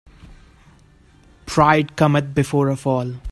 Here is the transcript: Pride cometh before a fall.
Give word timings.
Pride 1.45 1.95
cometh 1.95 2.33
before 2.33 2.69
a 2.69 2.75
fall. 2.75 3.17